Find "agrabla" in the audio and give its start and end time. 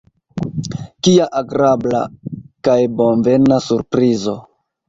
1.41-2.01